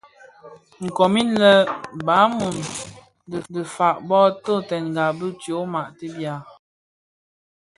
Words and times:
Komid 0.97 1.27
lè 1.41 1.53
Balum 2.05 2.55
dhi 3.53 3.61
fag 3.75 3.97
bō 4.07 4.19
toňdènga 4.43 5.05
bi 5.17 5.27
tyoma 5.41 5.81
ti 5.97 6.07
bia. 6.15 6.35